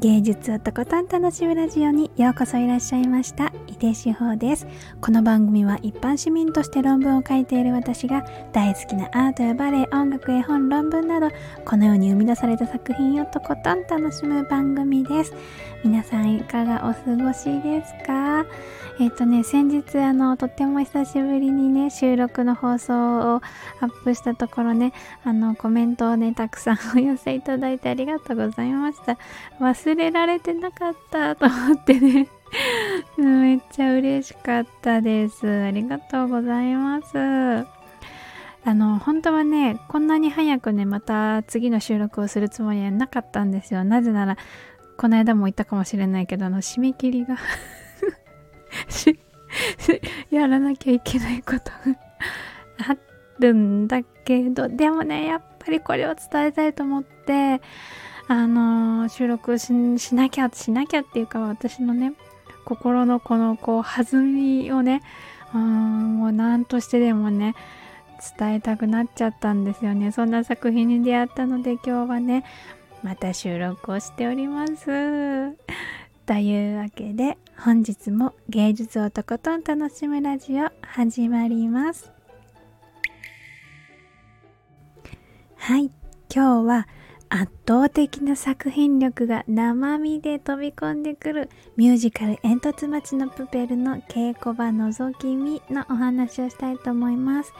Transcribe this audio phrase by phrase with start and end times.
[0.00, 3.52] 芸術をとことん楽しむラジオにようこそいらっしゃいました。
[3.66, 4.64] 井手志保です。
[5.00, 11.30] この番組は一般市民として論文を書いている私が大好きなアートやバレエ音楽絵本論文など
[11.64, 15.34] このように生み出された作品をとことん楽しむ番組です。
[15.82, 18.46] 皆さんいかがお過ごしですか？
[19.00, 24.92] えっ、ー、とね先日あのとっても久しぶりにね収録の放送をアップしたところね
[25.24, 29.16] あのコメントをねたくさんお寄せいただいてありがとうございました。
[29.60, 32.28] 忘れられてなかったと思ってね。
[33.18, 35.48] めっちゃ嬉しかったです。
[35.48, 37.68] ありがとうございます。
[38.64, 43.84] あの本当はねこんなに早くねまた次の収録をするつもりはなかったんですよ。
[43.84, 44.36] なぜなら
[44.96, 47.36] この間も言ったかもしれないけどあの締め切りが
[48.88, 49.18] し
[50.30, 51.96] やらなきゃいけないことが
[52.92, 52.96] あ
[53.38, 57.60] るんだけどでもねやっぱりこれを伝えたいと思って
[58.28, 59.72] あのー、収録し
[60.14, 62.12] なきゃしなきゃっていうか私のね
[62.64, 65.02] 心のこのこう弾みをね
[65.54, 67.54] うんもう何としてでもね
[68.38, 70.10] 伝えたくなっちゃったんですよね。
[70.10, 72.44] そんな作品に出会ったので今日はね
[73.02, 75.56] また収録をしております。
[76.28, 82.12] というわけで本日も芸術をとことん楽しむラジオ始まります。
[85.56, 85.90] はい
[86.30, 86.88] 今日は
[87.30, 97.54] 圧倒的な作品力が生身で飛び込んでくるミュージカル煙突町のプペルの稽古場覗き見のお話をしたいと思います。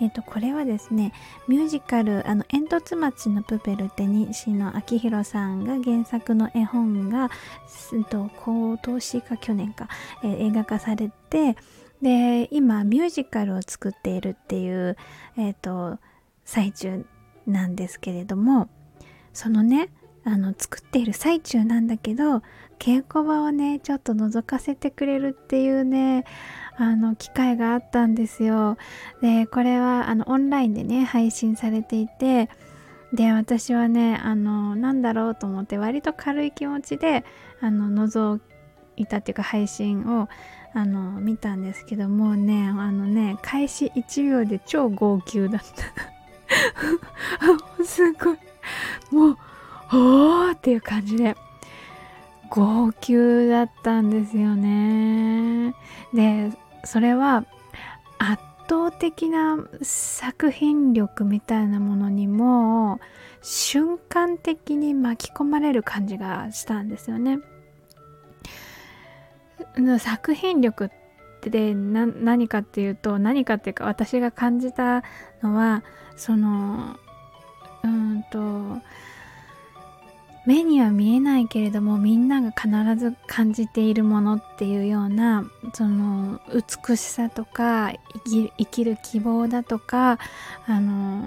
[0.00, 1.12] えっ、ー、と、これはですね、
[1.48, 7.30] ミュージカル、あの、煙突町のプペルって西野昭弘さんが原作の絵本が、
[7.92, 9.88] えっと、今年か去年か、
[10.22, 11.56] えー、映画化されて、
[12.02, 14.96] で、今、ミュージカルを作っているっていう、
[15.36, 15.98] えっ、ー、と、
[16.44, 17.04] 最中
[17.46, 18.68] なんですけれども、
[19.32, 19.90] そのね、
[20.24, 22.42] あの作っている最中なんだけど
[22.78, 26.24] 稽古場をねちょっと覗かせてくれるっていうね
[26.76, 28.76] あの機会があったんですよ。
[29.20, 32.48] でこれはあのオンラインでね配信されていて
[33.12, 37.24] で私はねあのなんだろうと思って割と軽い気持ちで
[37.60, 38.40] あの覗
[38.96, 40.28] いたっていうか配信を
[40.74, 45.64] あの見たんですけどもうねあのね開始1秒で超号泣だった。
[47.84, 48.38] すごい。
[49.10, 49.36] もう
[49.92, 51.36] おーっていう感じで。
[52.50, 55.74] 号泣だったんですよね
[56.14, 56.50] で
[56.84, 57.44] それは
[58.18, 63.00] 圧倒的な作品力みたいなものにも
[63.42, 67.38] 瞬間的に巻き込まれる感じがしたんですよね。
[70.00, 70.90] 作品力っ
[71.40, 75.04] て何かっていうと何かっていうか私が感じた
[75.42, 75.84] のは
[76.16, 76.96] その
[77.84, 78.82] うんと
[80.48, 85.44] 目には見えないけれどもみんなが必ず感じているものっていうような
[85.74, 87.92] その美しさとか
[88.24, 90.18] 生きる希望だとか
[90.66, 91.26] あの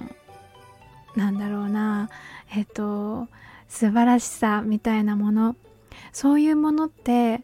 [1.14, 2.10] なんだろうな
[2.52, 3.28] えっと
[3.68, 5.54] 素晴らしさみたいなもの。
[6.12, 7.42] そういうものって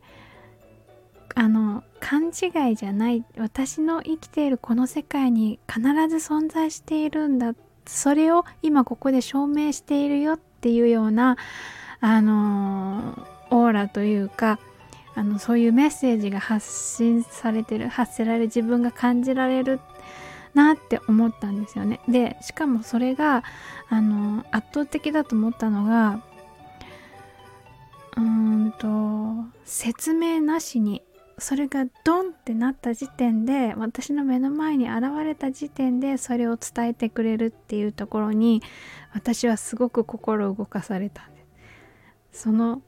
[1.36, 3.24] あの勘違いじゃない。
[3.36, 7.54] 私の生きているこの世界に必ず存在しているんだ。
[7.86, 11.36] それを今ここで証明しているよっっていうような
[12.00, 14.58] あのオーラというか
[15.14, 19.80] あのそういうメッセージが発信されてる発せられる自分が感じられる
[20.54, 22.00] なって思ったんですよね。
[22.08, 23.44] でしかもそれが
[23.88, 26.22] あの圧倒的だと思ったのが
[28.16, 31.02] うんと説明なしに
[31.38, 38.62] それがドンってなった時点で私の目の前に現れた時点でそれを伝えてくれるっていうところに
[39.18, 41.40] 私はすごく心動かされたんで
[42.32, 42.82] すその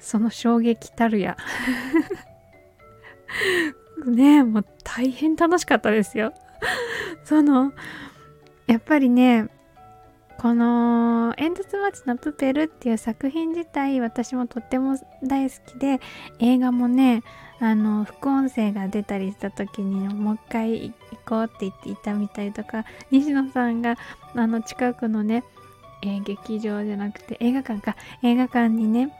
[0.00, 1.36] その衝撃たるや。
[4.04, 6.34] ねえもう大変楽しかったですよ。
[7.22, 7.72] その
[8.66, 9.46] やっぱりね
[10.38, 16.00] この「煙突町のプペル」っていう作品自体私もとっても大好きで
[16.40, 17.22] 映画もね
[17.62, 20.92] あの副音声が出たりした時にもう一回行
[21.24, 23.96] こうって言っていたみたりとか西野さんが
[24.34, 25.44] あの近くのね、
[26.02, 29.16] えー、劇場じゃなくて映画館か映画館にね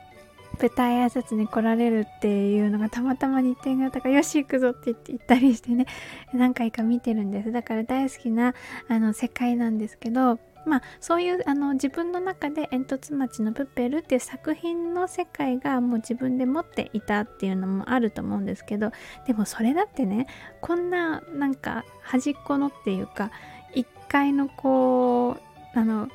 [0.60, 5.86] 舞台挨拶に来られるっていうのがたまたま日程があったからよし行くぞって言って行ったりしてね
[6.34, 7.52] 何回か見てるんです。
[7.52, 8.54] だから大好きな
[8.88, 18.92] あの世界なんですけどまあそういうあの自分の中で「煙突町のプペル」っていう作品の世界がもう自分で持っていたっていうのもあると思うんですけど
[19.26, 20.26] でもそれだってね
[20.60, 23.30] こんななんか端っこのっていうか
[23.74, 25.36] 1階のこ
[25.74, 26.08] うあの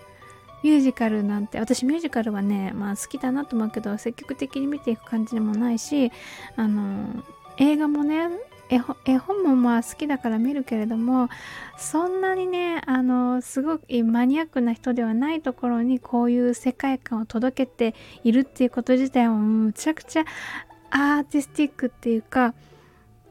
[0.64, 6.12] ミュージカルなんて私ミュージカルはねまあ好きだなと思うけど積極的に見ていく感じでもないし
[6.56, 7.24] あの
[7.58, 8.30] 映画もね
[8.70, 11.30] 絵本もまあ好きだから見るけれども
[11.78, 20.26] そんなにねあのすごくマニアックな人ではないところにこういう世界観を届けているっていうこと自体もむちゃくちゃ
[20.90, 22.54] アーティスティックっていうか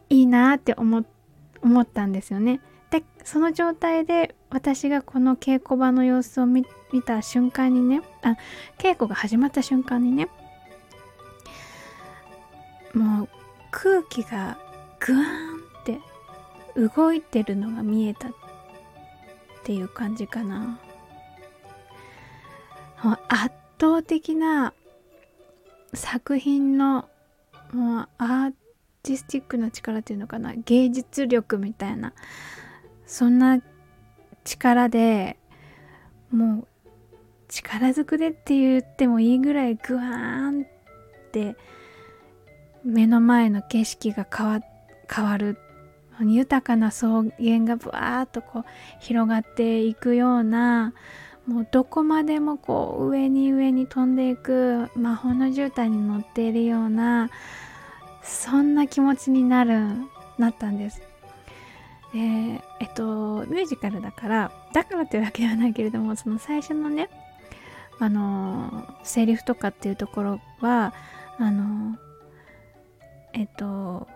[0.09, 1.05] いいなって思
[1.63, 2.61] 思ったんですよね。
[2.91, 6.65] でその状態で私がこの稽古場の様子を見
[7.05, 8.37] た瞬間にねあ
[8.79, 10.29] 稽古が始まった瞬間にね
[12.95, 13.29] もう
[13.71, 14.57] 空気が
[15.01, 15.25] グワーン
[15.57, 16.01] って
[16.97, 18.33] 動いてるのが見えたっ
[19.65, 20.79] ていう感じかな。
[23.29, 24.73] 圧倒的な
[25.95, 27.09] 作品の
[28.19, 28.53] アー
[29.03, 30.55] ティスティックな力っていうのかな。
[30.55, 32.13] 芸術力みたいな。
[33.07, 33.61] そんな
[34.45, 35.37] 力で
[36.31, 36.67] もう
[37.49, 40.67] 力ずくでって言ってもいいぐらいグワーンっ
[41.31, 41.57] て
[42.85, 44.61] 目の前の景色が変わっ
[45.13, 45.59] 変わる
[46.21, 48.65] 豊かな草原がブワーッとこう
[49.01, 50.95] 広がっていくような
[51.47, 57.31] もうどこまでもこう上に上に飛んでいく魔法の絨毯に乗っているような
[58.23, 59.81] そんな気持ちになる
[60.39, 61.01] なったんです。
[62.13, 62.19] で
[62.81, 67.11] えっとミュージカルだからだからというわけではないけれどもその最初のね
[67.99, 70.95] あのセリフとかっていうところは
[71.39, 71.97] あの
[73.33, 74.09] えっと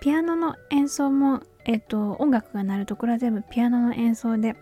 [0.00, 4.56] ピアノの演奏もえっと音楽が鳴るところは全部ピアノの演奏で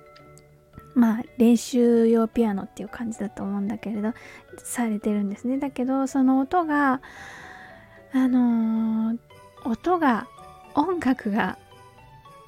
[0.95, 4.13] まあ練習用ピアノっていう感じだと思うんだけれど
[4.59, 5.59] されてるんですね。
[5.59, 7.01] だけどその音が
[8.13, 9.19] あのー、
[9.65, 10.27] 音が
[10.75, 11.59] 音楽が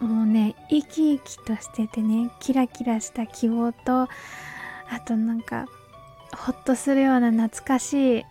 [0.00, 4.08] もうね生き生きとしててねキラキラした希望とあ
[5.06, 5.66] となんか
[6.36, 8.24] ほっとするような懐かしい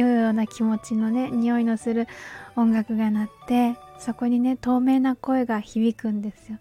[0.00, 2.08] ような気持ちのね匂いのする
[2.56, 6.58] 音楽が鳴ってそこにね透明な声が響くんですよ。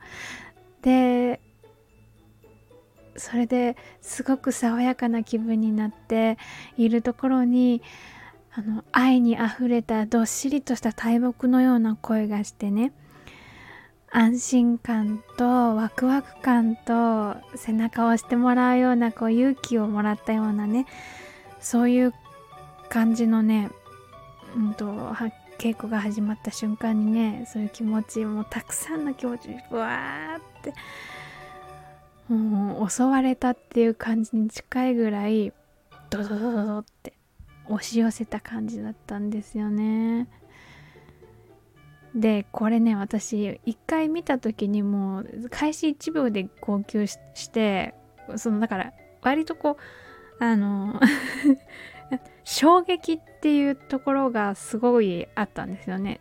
[0.82, 1.40] で
[3.16, 6.38] それですごく爽やかな気分になって
[6.78, 7.82] いるところに
[8.54, 12.94] あの愛にあふれたどっしりとした大木のような声がしてね
[14.12, 20.86] 安心感とワクワク感と背中を押してもらうようなこう勇気をもらったようなね
[21.62, 22.14] そういう
[22.92, 23.72] 感じのね、
[24.54, 24.86] うんと、
[25.58, 30.74] 稽古が始まった瞬間にねそういう気持ちもたくさんの気持ちにブワーって
[32.28, 35.54] もう襲われたっていう感じに近いぐらい
[36.10, 37.14] ドドドドドって
[37.70, 40.28] 押し寄せた感じだったんですよね。
[42.14, 47.18] でこれね私一回見た時にもう開始1秒で号泣し
[47.50, 47.94] て
[48.36, 49.78] そのだから割とこ
[50.40, 51.00] うあの
[52.44, 56.20] 衝撃っていうところがすごいあったんですよね。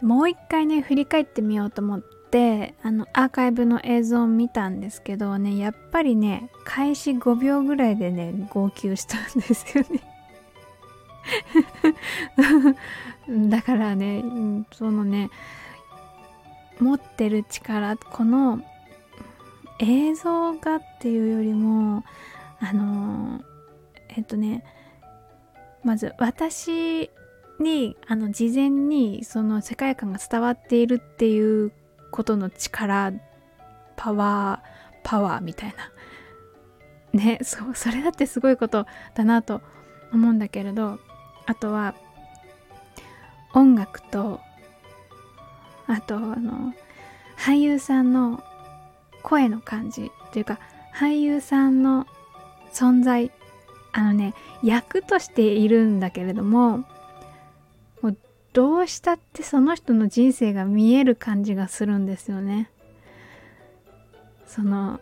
[0.00, 2.00] もう一回ね振り返ってみようと思っ
[2.30, 10.00] てあのアーカイブの映像を見たんですけどねやっぱりね開始5秒ぐらいでね号泣したんですよね。
[13.50, 14.24] だからね
[14.72, 15.30] そのね
[16.80, 18.62] 持ってる力この
[19.78, 22.04] 映像がっていうよりも
[22.60, 23.40] あの
[24.08, 24.64] えっとね
[25.82, 27.10] まず私
[27.58, 31.72] にあの事前にその世界観が伝わっているっていう
[32.10, 33.12] ことの力
[33.96, 35.76] パワーパワーみたいな。
[37.18, 39.62] ねそうそれだってすごいことだなと
[40.12, 41.00] 思うんだけれど
[41.46, 41.94] あとは
[43.52, 44.40] 音楽と
[45.88, 46.72] あとあの
[47.36, 48.44] 俳優さんの
[49.22, 50.60] 声の感じっていうか
[50.94, 52.06] 俳優さんの
[52.72, 53.32] 存在
[53.92, 56.78] あのね役としているんだけれども
[58.02, 58.16] もう
[58.52, 62.70] どうしたってその人の人生が見える感じがするんですよね。
[64.46, 65.00] その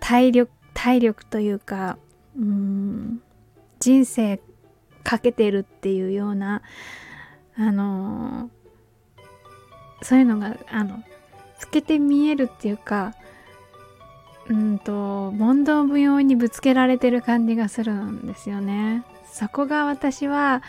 [0.00, 1.96] 体力体力というか
[2.36, 3.22] うん
[3.80, 4.40] 人生
[5.02, 6.62] かけてるっていうような
[7.56, 8.50] あの
[10.02, 11.02] そういうのがあの
[11.58, 13.14] 透けて見えるっていうか
[14.48, 19.04] うんと問答無用にぶつけられてる感じがするんですよね。
[19.30, 20.62] そこが私は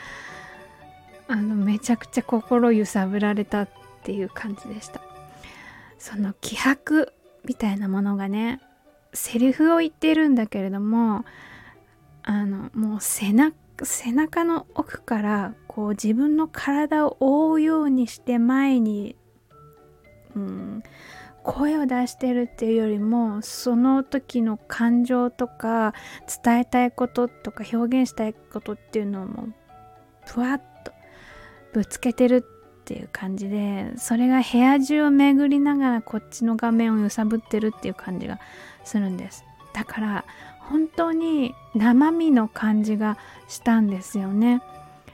[1.27, 3.69] あのめちゃくちゃ心揺さぶられたっ
[4.03, 5.01] ていう感じでした。
[5.97, 7.11] その気迫
[7.45, 8.61] みたいなものがね
[9.13, 11.25] セリフを言ってるんだけれども
[12.23, 19.17] あのもう背中背中の奥からこう自分の体を覆うようにして前に、
[20.33, 20.83] うん、
[21.45, 25.93] 声を出してるっていうよりもその時の感情とか
[26.43, 29.53] 伝えたいこととか表現したいことっていうのをもう
[30.25, 30.91] ふわっと
[31.71, 32.43] ぶつけてる
[32.81, 38.39] っていう感じでそれが部屋中を巡りながらこっちの画面を揺さぶってるっていう感じが
[38.83, 39.43] するんです。
[39.73, 40.25] だから
[40.59, 44.61] 本当に生身の感じがしたんですよね。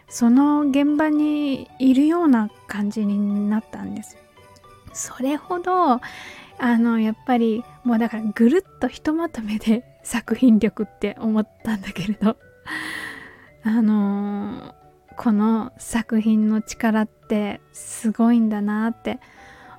[0.07, 4.17] その現場にいるような感じになったんです
[4.93, 5.99] それほど
[6.61, 12.37] あのやっぱりもうだからぐるっとひとまとめで 作品力って思ったんだけれど
[13.63, 14.75] あの
[15.17, 19.19] この作品の力ってすごいんだなって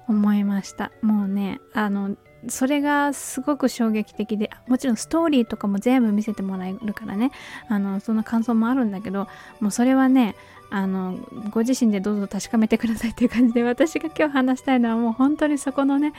[0.09, 0.93] 思いました。
[1.03, 2.17] もうねあの
[2.49, 7.31] それがすごく衝撃的でもちろんストーリーとかも全部見せてもらえるからね。
[7.69, 9.29] あのその感想もあるんだけど
[9.61, 10.35] もうそれはね
[10.75, 11.19] あの
[11.51, 16.15] ご自身でどうぞ確かめてくださいっていう感じで私が今日話したいのはもう本当にそこのね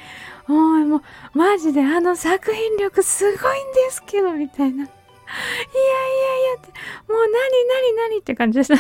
[0.48, 1.02] もうもう
[1.34, 4.84] マジであの作品力すごいんですけどみたいな。
[4.84, 6.68] いやいやいやって。
[7.12, 8.76] もう何何何って感じでした。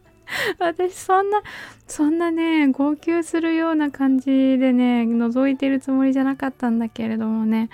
[0.58, 1.42] 私そんな
[1.86, 7.68] そんなね号泣するような感じでね覗いてるつもりじゃなかったんだけれどもね。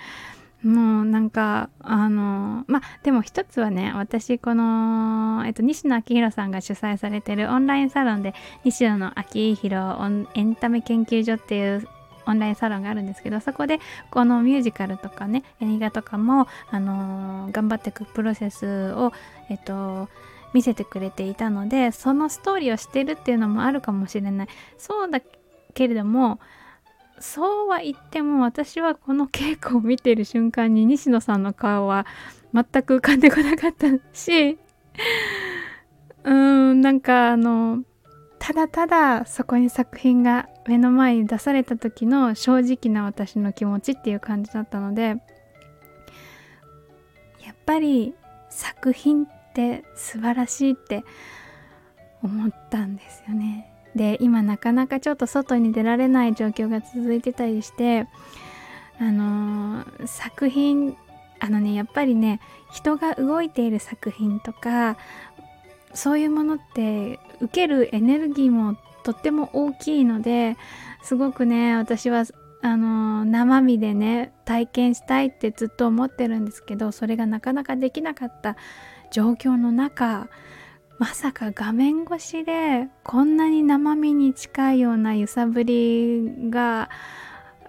[0.66, 9.96] もうなんかあのまあでも一つはね私この、えっと、西野昭弘さんが主催されてるオンラインサロンで西野の昭弘
[10.34, 11.88] エンタメ研究所っていう
[12.26, 13.78] オンラインサロンがあるんですけどそこで
[14.10, 19.12] このミュージカルとかね映画とかも、あの頑張っていくプロセスを
[19.48, 20.08] えっと
[20.52, 24.48] 見せてくれていたのでそのストーリーをしてるっていうのもあるかもしれない。
[24.78, 25.20] そうだ
[25.74, 26.40] けれども
[27.18, 32.06] そうは言っても私はこの稽古を見てる瞬間に西野さんの顔は
[32.52, 34.58] 全く浮かんでこなかったし
[36.24, 37.82] うーんなんかあの
[38.38, 45.16] ただただそこに作品が目の前に出された時の正直な私の気持ちっていう感じだったので
[47.44, 48.14] やっぱり
[48.50, 51.04] 作品って素晴らしいって
[52.22, 53.75] 思ったんですよね。
[53.96, 58.06] で今なかなかちょっと外に出られない状況が続いてたりして
[58.98, 60.96] あのー、作品
[61.40, 62.40] あのねやっぱりね
[62.72, 64.96] 人が動いている作品とか
[65.94, 70.56] そういうものって受けるエネルギーもとっても大きいので
[71.02, 72.24] すごくね私は
[72.62, 78.56] あのー、生身でね体験したいってずっと思ってるんですけどそれがなかなかできなかった
[79.10, 80.28] 状況の中
[80.98, 86.90] まさか画面越しでこんなに生身に近いような揺さぶりが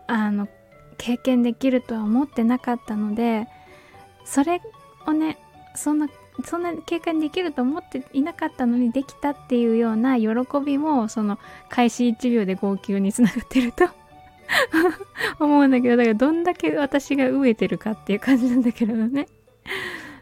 [0.07, 0.47] あの
[0.97, 3.47] 経験できるとは思ってなかったので
[4.23, 4.61] それ
[5.05, 5.37] をね
[5.75, 6.07] そんな
[6.45, 10.27] そんな経験できると思っていなかったのにできたっていうような喜
[10.63, 13.89] びもその開始1秒で号泣につながってると
[15.43, 19.27] 思うんだけどだからどんだけ私が飢えてるかっていう感じなんだけどね。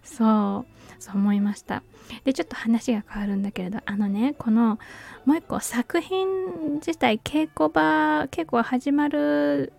[0.03, 1.83] そうそう思いました。
[2.24, 4.79] でちょっと話が変わるんだけれどあのねこの
[5.25, 9.74] もう一個作品自体稽古場稽古が始まる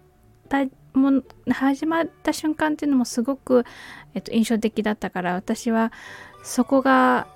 [0.95, 3.65] も始まった瞬間っていうのもすごく、
[4.15, 5.93] えっと、印象的だったから私は
[6.43, 7.27] そこが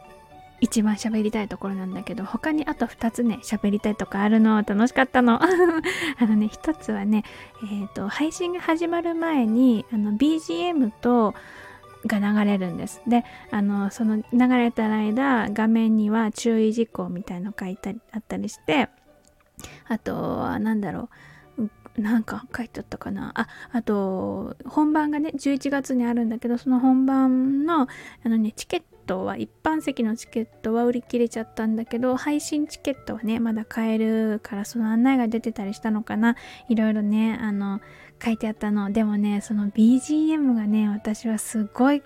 [0.61, 5.41] 一番喋りたいところなんだけど他にあと2つね喋りたいとかあるの楽しかったの。
[5.43, 5.47] あ
[6.27, 7.25] のね1つはね
[7.63, 11.35] えっ、ー、と配信が始まる前にあの BGM と
[12.07, 13.03] が流れるんです。
[13.07, 18.89] で、あの、その流れた間、画面には注意事項みたいの書いたりあったりして、
[19.89, 21.11] あとは、なんだろ
[21.97, 23.33] う、なんか書いてあったかな。
[23.35, 27.89] あ、あと、本番がね、11月にあるんだけど、その本番の、あ
[28.29, 36.37] のね、チケットは、一般席のチケットは売り切れちゃったんだけど、配信チケットはね、まだ買えるから、その案内が出てたりしたのかな。
[36.69, 37.81] いろいろね、あの、
[38.23, 38.93] 書いてあったの。
[38.93, 42.03] でもねその BGM がね私はすごい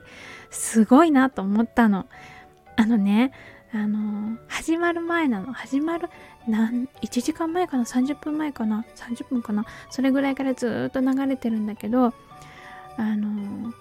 [0.51, 2.07] すごいなと思ったの。
[2.77, 3.33] あのね
[3.73, 5.53] あの始まる前なの。
[5.53, 6.09] 始まる
[6.47, 9.65] なん1時間前かな？30分前かな？30分かな？
[9.91, 12.15] それぐらいからずっと流れてるんだけど
[12.97, 13.73] あの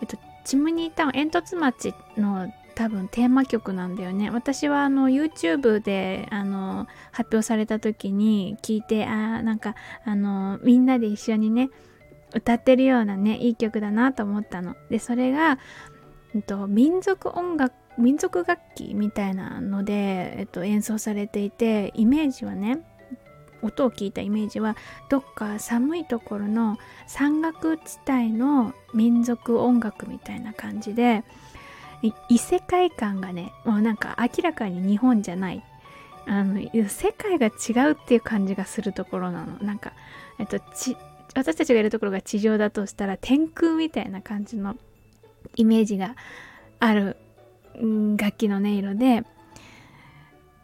[0.00, 4.30] えっとチムニータウン煙突町の多分テーマ曲なんだよね。
[4.30, 11.70] 私はあの YouTube であの発表された時に聞いてあなんかあのみんなで一緒にね
[12.32, 14.76] 歌ってるようなねいい曲だなと思ったの。
[14.90, 15.58] でそれが、
[16.36, 22.78] えっと、民族音楽民族楽器みたいなので、えっと、演奏されていてイメージはね
[23.60, 24.76] 音を聞いたイメージは
[25.08, 31.24] どっか寒いところの山岳地帯の民族音楽みたいな感じで
[32.28, 35.62] 異世界観がねもうなんか明らかに日本じゃない。
[36.26, 39.56] あの世界が違うっていう感じがするところなの。
[39.62, 39.92] なんか、
[40.38, 40.60] えっと、
[41.34, 44.76] 私たちがいるところが地上だとしたら天空みたいな感じの
[45.56, 46.16] イメージが
[46.80, 47.16] ある、
[47.80, 49.24] うん、楽器の音色で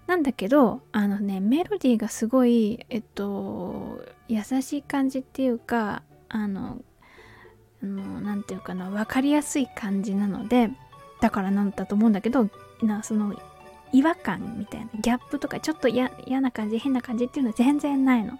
[0.06, 6.82] なんだけどあのねメロディーがすごいえっと優しい感じっていうかあの
[7.80, 10.70] 何て言うかな分かりやすい感じなので
[11.24, 12.50] だからなんだと思うんだけど
[12.82, 13.34] なその
[13.92, 16.10] 違和感みたいなギャップとかちょっと嫌
[16.42, 18.38] な感じ変な感じっていうのは全然ないの。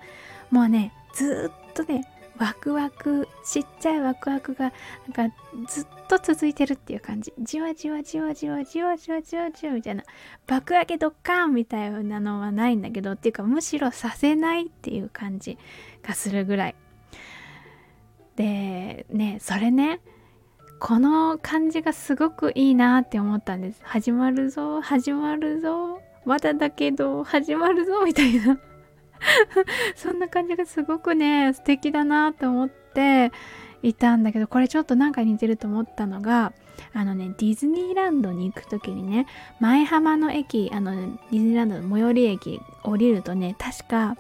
[0.51, 4.71] もうねずっとねワクワクちっちゃいワクワクが
[5.17, 5.35] なんか
[5.67, 7.33] ずっと続いてるっていう感じ。
[7.39, 10.05] じわじわじわじわじわじわじわじわみたいな。
[10.47, 15.57] 爆上げドッカンみたいなのはないんだけどっていうかむしろさせないっていう感じ
[16.03, 16.75] がするぐらい。
[18.37, 20.01] でねそれね
[20.85, 23.81] この感じがすごくいいなって思ったんです。
[23.83, 26.03] 始まるぞ始まるぞ。
[26.27, 28.59] まだだけど始まるぞみたいな。
[29.97, 33.33] そんな感じがすごくね素敵だなと思って
[33.83, 36.53] いたんだけどこれちょっとなんか似てると思ったのが
[36.93, 39.27] あのねディズニーランドに行く時にね
[39.61, 44.19] 前浜の駅あのディズニーランドの最寄り駅降りるとね確か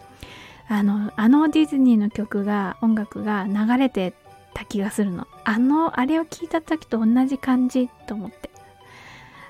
[0.66, 4.14] あのあのディズニーの曲が音楽が流れて
[4.54, 5.26] た気がするの。
[5.44, 8.50] あのあれを聞いた時と同じ感じと思って。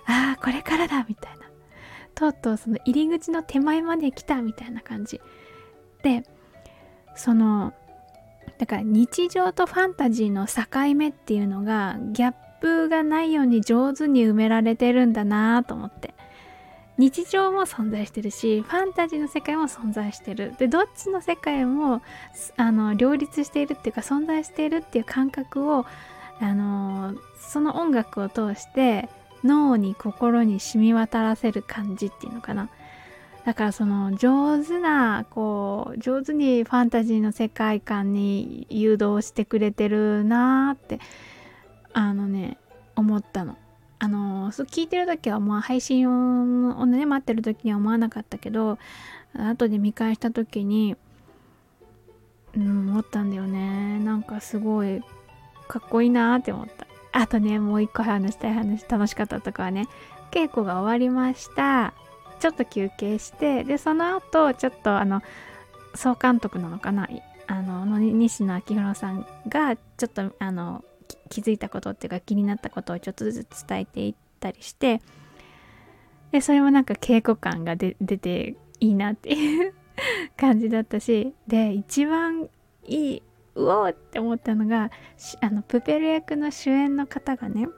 [0.07, 1.45] ああこれからだみたいな。
[2.15, 5.21] とうとうその入り口の手前まで来たみたいな感じ。
[6.03, 6.25] で
[7.17, 7.73] その
[8.59, 16.14] だから日常とファンタジーの境目っていうのがギャップがないように上手に埋められてるんだなと思って。
[16.97, 22.03] 日常も存在してるしファンタジーの世界も存在してるでどっちの世界も
[22.57, 25.87] あの両立しているっていうか存在しているっていう感覚を
[26.41, 29.09] あのその音楽を通して
[29.43, 32.71] 脳に心に染み渡らせる感じっていうのかな
[33.45, 40.99] だからその上手なこう上手にファンタジーの世界観に誘導してくれてるなーって
[41.93, 42.57] あのね
[42.97, 43.57] 思ったの。
[44.05, 48.79] あの聞いてる時はまあ配信をね待ってる時には思わなかったけど
[49.35, 50.95] 後で見返した時に
[52.55, 53.99] うん思ったんだよね。
[54.01, 55.01] なんかすごい
[55.69, 56.87] かっこいいなって思った。
[57.13, 59.87] あとねもう一個話したい話楽しかったとかはね
[60.31, 61.95] 稽古が終わりました。
[62.41, 65.23] ちょっと休憩してでその後ちょっとあの
[65.95, 67.09] 総監督なのかな？
[67.47, 70.85] あの西野昭弘さんがちょっとあの
[71.29, 75.01] 気づいたことっていうか気になったことをちょっとずつ伝えていったりして
[76.33, 79.75] でそれもなんか稽古感が出ていいなっていう
[80.37, 82.49] 感じだったしで一番
[82.87, 83.23] いい
[83.55, 84.91] うおーって思ったのが
[85.41, 87.69] あのプペル役の主演の方がね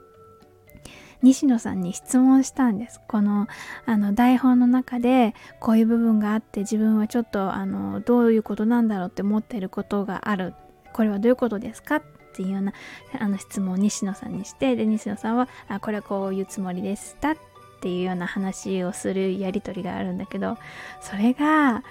[1.21, 3.01] 西野さんに質問したんです。
[3.07, 3.47] この
[3.85, 10.53] あの台本の中でこういう部分があって自分はちょっとあのどういうことなんだろうって思っていることがある。
[10.93, 12.03] これはどういうことですかっ
[12.37, 12.73] ていうような
[13.19, 17.37] あの質問を西野さんにしてで西野さんはあこれはこういうつもりでしたっ
[17.81, 20.57] ていうような話をするやり取りがあるんだけど
[21.01, 21.83] それが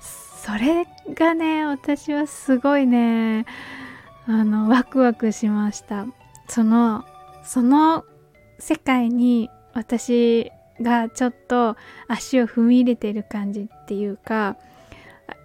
[0.00, 3.46] それがね私はすごいね
[4.26, 6.06] あのワクワクしました。
[6.48, 7.04] その
[7.42, 8.04] その
[8.58, 11.76] 世界に私がちょっと
[12.08, 14.56] 足を踏み入れてる感じっていうか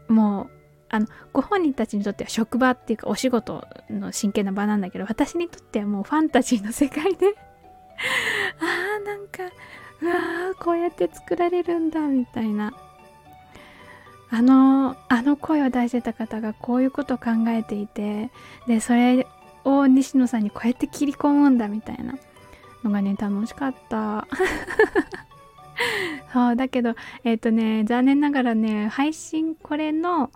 [0.07, 0.58] もう
[0.89, 7.27] あのご本人たちにとっては職場っていうかお仕事の真剣な場なんだけど私にとってはもうファンタジーの世界で
[8.59, 9.43] あーなんか
[10.01, 12.73] うわーこうやって作られるんだみたいな。
[14.31, 18.29] あのあの声を出してた方がこういうことを考えていて
[18.67, 19.25] でそれ
[19.63, 22.15] を西野さんにこうやって切り込むんだみたいな
[22.83, 24.27] のがね楽しかった。
[26.33, 30.29] そうだけどえっ、ー、とね残念ながらね配信これの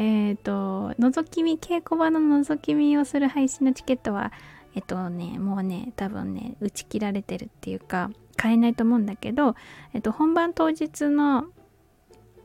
[0.00, 4.32] えっ、ー、と覗き見稽古場の覗き見をする配信のチケットは
[4.74, 9.54] えっ、とねもうね多分ね打ち切られてるっていうか買えないと思うんだけど、
[9.92, 11.44] えっと、本番当日の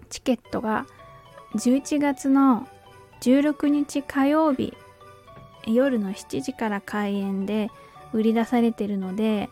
[0.10, 0.86] チケットが
[1.54, 2.68] 11月の
[3.22, 4.74] 16日火曜日
[5.65, 7.72] 夜の7時から開演で
[8.12, 9.50] 売り出されてるので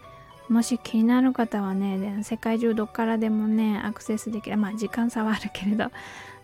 [0.49, 5.85] もし気になる方はね世界中どっからでもねアクセスできるまあ時間差はあるけれど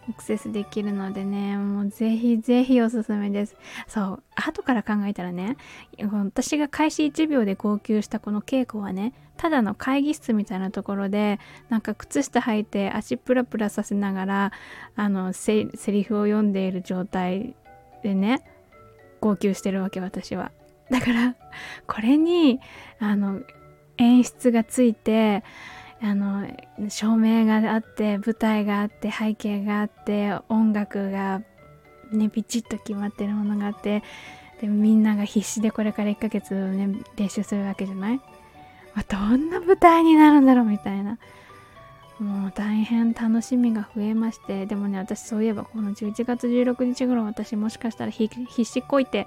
[0.09, 3.55] アクセスできるのでねもうぜひぜひおすすめです。
[3.87, 5.57] そう後から考えたらね
[5.99, 14.51] 私が開始1秒で号泣したこの稽古はねただの会議室みたいなところでなんか靴下履いて足プラプラさせながら
[14.95, 17.55] あのセリフを読んでいる状態
[18.03, 18.43] でね
[19.21, 20.51] 号泣してるわけ私は。
[20.89, 21.35] だから
[21.85, 22.59] これに
[22.99, 23.41] あの
[23.97, 25.43] 演出がついて
[26.01, 26.47] あの
[26.89, 31.41] 照明があって舞台があって背景があって音楽が
[32.11, 34.03] ねピチッと決まってるものがあって
[34.61, 38.17] でみんなが必死でこれから1ヶ月ね練習するわけじゃない、
[38.93, 41.17] まあ、どんな舞台になるんだろうみたいな。
[42.19, 48.29] もう大変楽しみが増えましてでもね私そういえばこの11月16日頃私もしかしたら必
[48.65, 49.25] 死こいて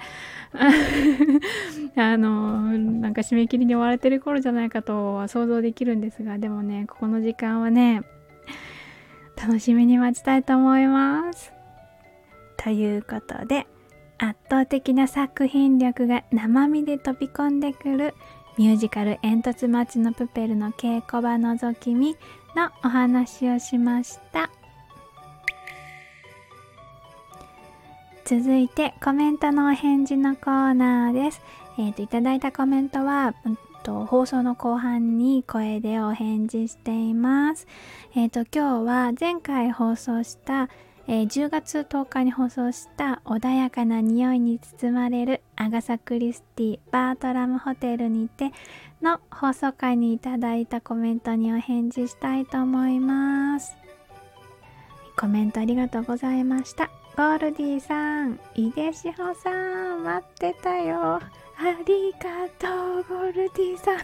[1.97, 8.03] あのなんか締め切りに追われてる頃じゃないかとは想像できるんですがでもねここの時間はね
[9.37, 11.53] 楽しみに待ちたいと思います。
[12.59, 13.67] ということで
[14.19, 18.15] 圧倒的な作品力が生身で飛び込んでくる
[18.57, 22.17] ミュージカル「煙突町のプペル」の稽古場のぞき見
[22.55, 24.51] のお話をしました。
[28.25, 31.43] 続いてコメントのお返事のコーナーです。
[31.79, 37.67] えっ、ー、といただいたコメントは、うんと、放送の後半に声でお返事しています。
[38.15, 40.69] えっ、ー、と今日は前回放送した
[41.09, 48.53] えー、10月10日に放送した穏やかな匂いに包まれるアガサ・クリスティバートラムホテルにて
[49.03, 53.77] の放送回にいただいたコメントにお返事したいと思います。
[55.17, 56.87] コメントありがとうございました。
[57.17, 61.17] ゴールディさん井出志保さん待ってたよ。
[61.17, 61.21] あ
[61.87, 63.99] りがとうゴールディさん。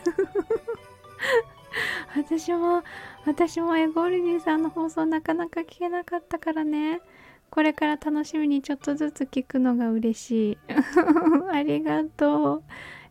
[2.15, 2.83] 私も
[3.29, 7.03] 私もエゴールディさんの放送なかなか聞けなかったからね。
[7.51, 10.59] これから楽しみにちょっとずつ聞くのが嬉しい。
[11.53, 12.63] ありがとう。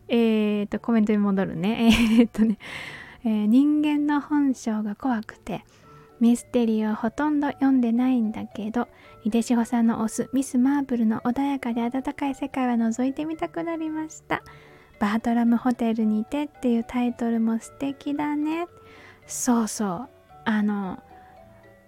[0.08, 1.90] えーとコメントに戻るね。
[2.18, 2.58] えー、っとね、
[3.24, 5.64] えー、人間の本性が怖くて
[6.18, 8.88] ミステリーをほとんど読んでないんだけど
[9.22, 14.42] 井出志保さんの推すミス・マーブルの穏やかで温かい世界は覗いてみたくなりました。
[14.98, 18.66] バートラムホテルにてっていうタイトルも素敵だね。
[19.28, 20.08] そうそう。
[20.44, 20.98] あの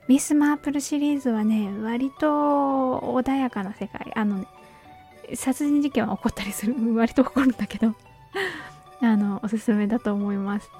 [0.07, 4.13] ミス・マープルシリーズはね割と穏やかな世界。
[4.15, 4.47] あのね
[5.35, 6.75] 殺人事件は起こったりする。
[6.95, 7.95] 割と起こるんだけど。
[9.03, 10.71] あのおすすめだと思います。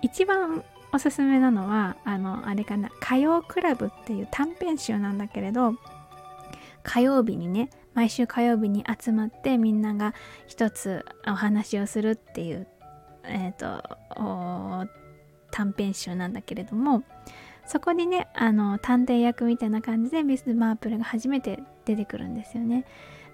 [0.00, 2.88] 一番おすすめなのはあのあれかな。
[3.00, 5.74] 火曜クラブっていう短編集なんだけれど
[6.82, 10.14] 火曜日にね毎週火曜日に集まってみんなが
[10.46, 12.66] 一つお話をするっていう
[13.24, 14.88] えっ、ー、と
[15.50, 17.02] 短編集なんだけれども
[17.66, 22.84] そこにねあの探偵役みたいな感じでミス・マープルが初めて出てくるんですよね。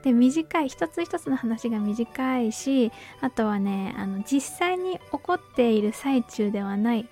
[0.03, 7.09] で短い一つ一つの話が短いしあとはねあの実際に起こっている最中ではない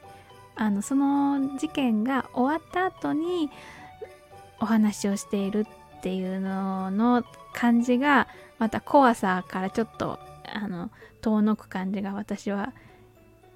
[0.57, 3.51] あのその事件が終わった後に
[4.61, 5.67] お話をしている
[5.99, 10.19] っていうのの感じがまた怖さからちょっと
[10.53, 10.91] あの
[11.23, 12.75] 遠のく感じが私は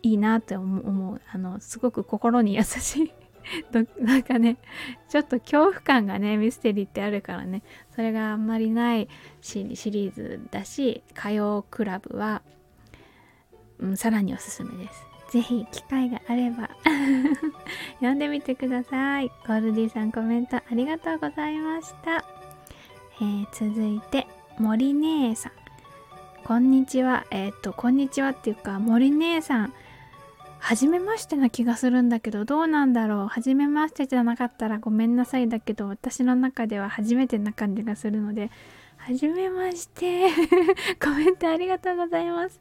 [0.07, 3.13] いいなって思うあのすごく心に優しい。
[4.01, 4.57] なんかね
[5.09, 7.63] ちょっと恐怖感がねミステリーってあるからね。
[7.95, 9.09] それがあんまりない
[9.41, 12.43] シリーズだし火曜クラブは、
[13.79, 15.07] うん、さらにおすすめです。
[15.31, 16.71] ぜひ機会があれば
[17.99, 19.29] 読んでみてください。
[19.29, 22.25] ゴールディさんコメントありがとうございました、
[23.21, 24.27] えー、続いて
[24.59, 25.53] 森姉さん。
[26.45, 27.27] こんにちは。
[27.33, 29.75] えっ、とこんにちはっていうか森姉さん。
[30.69, 33.27] 初めましてな気がするんだけどどうなんだろう。
[33.29, 38.51] 初めましてじゃなかったらごめんなさいだけど私の中では初めてな感じがするので
[38.97, 40.29] 初めまして。
[41.01, 42.61] コメントありがとうございます、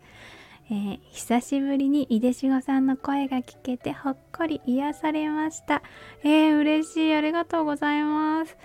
[0.70, 5.82] えー、久しぶりに井出志さんの声が聞けてほっこり癒されました。
[6.22, 7.14] えー、嬉しい。
[7.16, 8.56] ありがとうございます。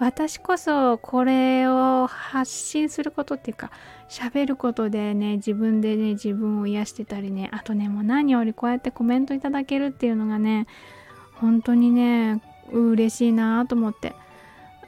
[0.00, 3.70] 私こそこれを発信することっていうか
[4.08, 10.66] 喋ることでね自分でね自分を癒してたりねあとねもう何よりこうやってコメントいただけるっていうのがね
[11.34, 14.14] 本当にね嬉しいなと思って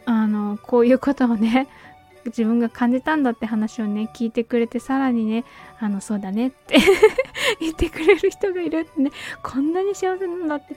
[0.06, 1.68] あのこういうことをね
[2.24, 5.44] 自分が感じたんだって話をね聞いてくれてさらにね
[5.78, 6.78] あのそうだねって
[7.60, 9.10] 言ってくれる人がいるってね
[9.42, 10.74] こんなに幸せなんだって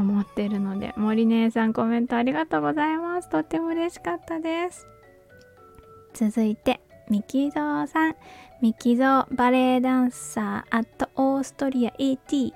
[0.00, 3.28] 思っているので森姉さんコメントありがとうございます。
[3.28, 4.86] とっても嬉しかったです。
[6.14, 8.16] 続いてミキゾーさん。
[8.60, 11.92] ミキゾーバレエダンサーアットオーストリア。
[11.98, 12.52] AT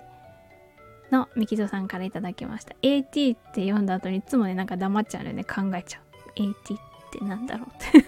[1.10, 2.74] のミキゾーさんから頂きました。
[2.82, 6.02] AT って読んだ後にいつもねなんか黙っちゃうので、ね、考えちゃう。
[6.36, 6.54] AT っ
[7.12, 8.04] てなんだろうって。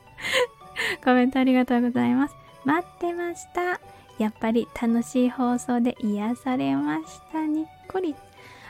[1.04, 2.36] コメントありがとうございます。
[2.64, 3.80] 待ってました。
[4.18, 7.46] やっぱり楽しい放送で癒されました。
[7.46, 8.14] にっこり。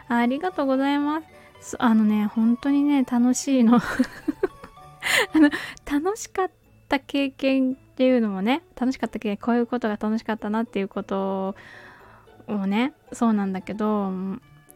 [0.09, 1.23] ありがとうございま
[1.61, 1.77] す。
[1.79, 3.77] あのね、本当にね、楽しいの
[5.35, 5.51] あの、
[5.91, 6.51] 楽しかっ
[6.89, 11.55] た経験っていうのもね、楽しかった経験、こういうことが楽しかったなっていうこと
[12.47, 14.13] をね、そうなんだけど、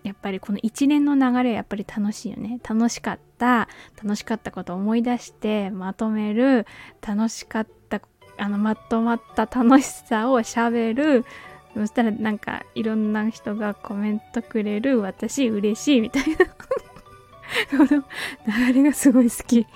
[0.03, 2.59] やっぱりこの一連の流れはやっぱり楽しいよね。
[2.69, 3.69] 楽しかった。
[4.03, 6.67] 楽しかったことを思い出してまとめる
[7.01, 8.01] 楽しかった
[8.39, 11.25] あのまとまった楽しさをしゃべる
[11.75, 18.05] そしたらなんかいろんな人がコメントくれる私嬉しいみたいなこの
[18.69, 19.67] 流れがすごい好き。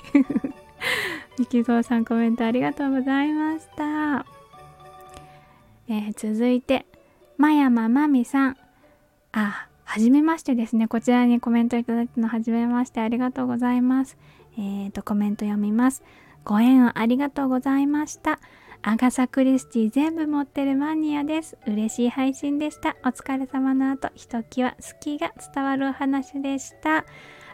[1.38, 4.24] みきぞうさんコメントありがとうございました、
[5.88, 6.86] えー、続いて
[7.36, 8.56] まやままみさん。
[9.32, 10.88] あはじめましてですね。
[10.88, 14.16] こちらにコメントいただいたのはじめましてありがとうございます。
[14.58, 16.02] えっ、ー、とコメント読みます。
[16.44, 18.40] ご縁をありがとうございました。
[18.82, 21.56] アガサ・クリスティ全部持ってるマニアです。
[21.66, 22.96] 嬉しい配信でした。
[23.04, 27.04] お疲れ様の後、ひときわ好きが伝わるお話でした。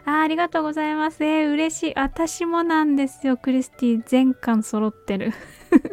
[0.05, 1.23] あありがとうございます。
[1.23, 1.93] えー、嬉しい。
[1.95, 3.37] 私もなんですよ。
[3.37, 5.31] クリスティ全巻揃ってる。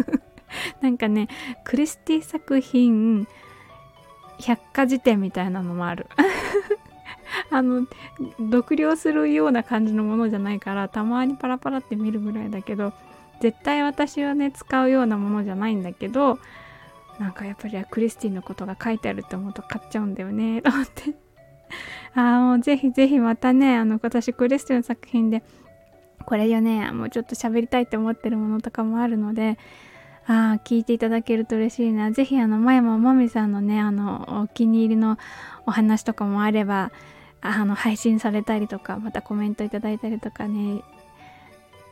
[0.82, 1.28] なんかね、
[1.64, 3.26] クリスティ作品
[4.40, 6.06] 百科事典みたいなのもある。
[7.50, 7.86] あの、
[8.50, 12.92] 読了するような感じのものじゃないから、たまにパラパラって見るぐらいだけど、
[13.40, 16.38] 絶対私はね使うようなものじゃないんだけど
[17.18, 21.14] なんかやっぱりクリスティのことが書いてあるって思うと買っちゃうんだよね と思って。
[22.14, 25.44] ああもうぜひぜひまたねあの私クリスティの作品で
[26.24, 29.58] これよねもうちょっと喋りたいって思ってるものとかもあるので
[30.26, 32.10] ああ聞いていただけると嬉しいな。
[32.10, 35.18] ぜひあの前ももみさんのねあのお気に入りの
[35.66, 36.90] お話とかもあれば
[37.42, 40.82] あの配信されたりとかまたコメントいただいたりとかね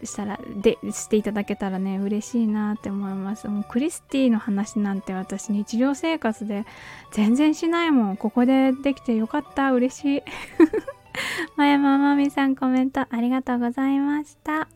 [0.04, 3.48] したらでしていただけたらね嬉しいなって思います。
[3.48, 6.64] もうクリスティの話なんて私日常生活で
[7.12, 8.16] 全然しないもん。
[8.16, 9.72] ここでできてよかった。
[9.72, 10.22] 嬉しい。
[11.56, 14.68] まやままみさんコメントありがとうございました。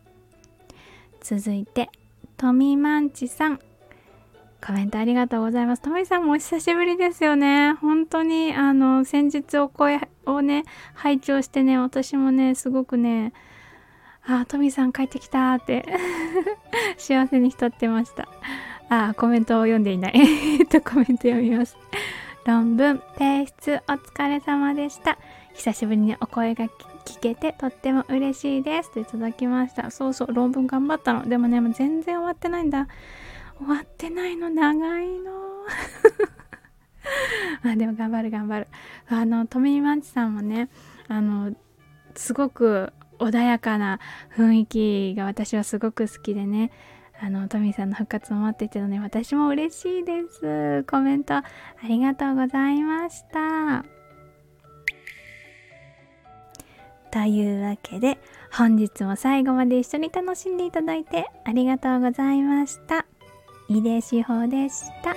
[1.20, 1.90] 続いて
[2.36, 3.60] トミマンチさん。
[4.64, 5.82] コメントありがとうございます。
[5.82, 7.72] トミさんもお久しぶりですよね。
[7.74, 10.62] 本当に、あの、先日お声をね、
[10.94, 13.32] 拝聴してね、私もね、すごくね、
[14.26, 15.84] あ、トミーさん帰ってきたって
[16.96, 18.28] 幸せに浸ってました。
[18.88, 20.12] あ、コメントを読んでいない。
[20.60, 21.76] えっと、コメント読みます。
[22.44, 25.18] 論文提出お疲れ様でした。
[25.54, 26.66] 久しぶりにお声が
[27.04, 28.92] 聞けてとっても嬉しいです。
[28.92, 29.90] といただきました。
[29.90, 31.28] そうそう、論文頑張ったの。
[31.28, 32.88] でもね、もう全然終わってないんだ。
[33.58, 35.32] 終わってないの、長いの。
[37.64, 38.68] あでも頑張る頑張る。
[39.08, 40.68] あの、トミーマンチさんもね、
[41.08, 41.54] あの、
[42.14, 44.00] すごく穏やかな
[44.36, 46.70] 雰囲気が私はすごく好きでね。
[47.20, 50.82] あのトミーさんの復活を待っててのね私も嬉しいです。
[50.90, 51.44] コメントあ
[51.84, 53.84] りがとうございました。
[57.12, 58.18] というわけで
[58.50, 63.06] 本日も最後まで一緒に楽しんでいただいてありがとうございました。
[63.68, 65.14] 井出志保でした。